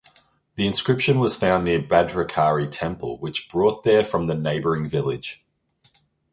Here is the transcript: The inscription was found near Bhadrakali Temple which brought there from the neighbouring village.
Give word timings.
The 0.55 0.65
inscription 0.65 1.19
was 1.19 1.35
found 1.35 1.63
near 1.63 1.79
Bhadrakali 1.79 2.71
Temple 2.71 3.19
which 3.19 3.47
brought 3.51 3.83
there 3.83 4.03
from 4.03 4.25
the 4.25 4.33
neighbouring 4.33 4.89
village. 4.89 5.45